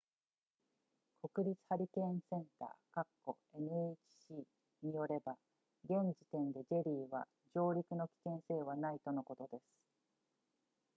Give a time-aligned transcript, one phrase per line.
[1.31, 4.43] 国立ハリケーンセンター nhc
[4.81, 5.37] によれば、
[5.83, 9.63] 現時点でジェリーは上陸の危険性はないとのことです